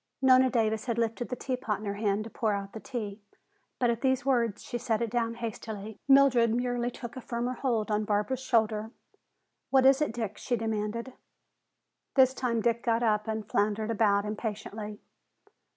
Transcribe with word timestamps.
Nona 0.19 0.49
Davis 0.49 0.85
had 0.85 0.97
lifted 0.97 1.29
the 1.29 1.35
teapot 1.35 1.77
in 1.77 1.85
her 1.85 1.93
hand 1.93 2.23
to 2.23 2.31
pour 2.31 2.53
out 2.53 2.73
the 2.73 2.79
tea, 2.79 3.21
but 3.77 3.91
at 3.91 4.01
these 4.01 4.25
words 4.25 4.63
she 4.63 4.79
set 4.79 4.99
it 4.99 5.11
down 5.11 5.35
hastily. 5.35 5.99
Mildred 6.07 6.55
merely 6.55 6.89
took 6.89 7.15
a 7.15 7.21
firmer 7.21 7.53
hold 7.53 7.91
on 7.91 8.03
Barbara's 8.03 8.39
shoulder. 8.41 8.89
"What 9.69 9.85
is 9.85 10.01
it, 10.01 10.11
Dick?" 10.11 10.39
she 10.39 10.55
demanded. 10.55 11.13
This 12.15 12.33
time 12.33 12.61
Dick 12.61 12.81
got 12.83 13.03
up 13.03 13.27
and 13.27 13.47
floundered 13.47 13.91
about 13.91 14.25
impatiently. 14.25 14.99